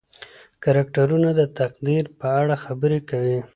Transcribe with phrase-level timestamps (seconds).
[0.63, 3.39] کرکټرونه د تقدیر په اړه خبرې کوي.